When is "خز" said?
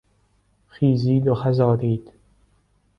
1.35-1.59